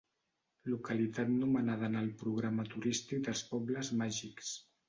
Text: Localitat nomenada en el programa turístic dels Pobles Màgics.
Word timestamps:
Localitat 0.73 1.29
nomenada 1.33 1.91
en 1.93 1.99
el 2.01 2.09
programa 2.23 2.67
turístic 2.73 3.25
dels 3.29 3.47
Pobles 3.53 3.93
Màgics. 4.01 4.53